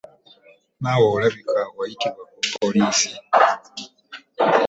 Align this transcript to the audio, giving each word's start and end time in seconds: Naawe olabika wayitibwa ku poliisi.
Naawe 0.81 1.05
olabika 1.15 1.59
wayitibwa 1.77 2.23
ku 2.31 2.35
poliisi. 2.59 3.09